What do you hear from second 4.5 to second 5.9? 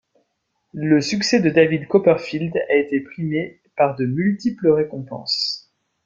récompenses.